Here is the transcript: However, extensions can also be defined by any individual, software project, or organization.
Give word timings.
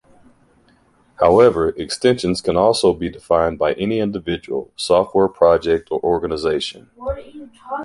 However, 1.19 1.69
extensions 1.77 2.41
can 2.41 2.57
also 2.57 2.91
be 2.91 3.07
defined 3.11 3.59
by 3.59 3.73
any 3.73 3.99
individual, 3.99 4.71
software 4.75 5.27
project, 5.27 5.89
or 5.91 5.99
organization. 5.99 6.89